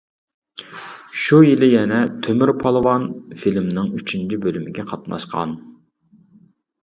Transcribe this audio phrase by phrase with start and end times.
[1.23, 3.05] شۇ يىلى يەنە «تۆمۈر پالۋان»
[3.41, 5.53] فىلىمىنىڭ ئۈچىنچى بۆلۈمىگە قاتناشقان.